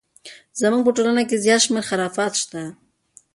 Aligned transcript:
زموږ 0.59 0.81
په 0.85 0.91
ټولنه 0.95 1.23
کې 1.29 1.41
زیات 1.45 1.61
شمیر 1.65 1.83
خرافات 1.89 2.33
شته! 2.41 2.61